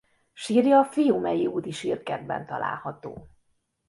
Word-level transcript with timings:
Sírja 0.33 0.83
Fiumei 0.85 1.47
Úti 1.47 1.71
Sírkertben 1.71 2.45
található. 2.45 3.27